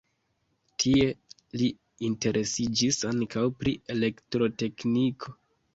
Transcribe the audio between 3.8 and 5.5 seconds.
elektrotekniko.